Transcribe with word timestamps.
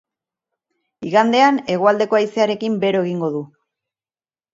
Igandean, 1.09 1.59
hegoaldeko 1.73 2.19
haizearekin 2.21 2.79
bero 2.87 3.03
egingo 3.09 3.31
du. 3.37 3.43